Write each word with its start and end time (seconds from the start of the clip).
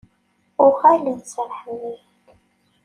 Uɣalen 0.65 1.19
serrḥen-iyi-d. 1.23 2.25